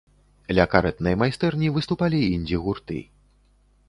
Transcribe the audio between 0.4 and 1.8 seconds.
Ля карэтнай майстэрні